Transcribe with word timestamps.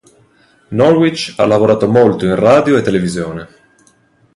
Norwich 0.69 1.35
ha 1.37 1.45
lavorato 1.45 1.87
molto 1.87 2.25
in 2.25 2.33
radio 2.33 2.75
e 2.75 2.81
televisione. 2.81 3.49